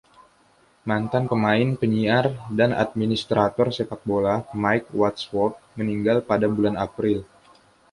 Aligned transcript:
Mantan 0.89 1.23
pemain, 1.31 1.67
penyiar, 1.81 2.25
dan 2.57 2.71
administrator 2.85 3.67
sepakbola, 3.77 4.35
Mike 4.61 4.89
Wadsworth 4.99 5.57
meninggal 5.79 6.17
pada 6.29 6.47
bulan 6.55 6.73
April. 6.87 7.17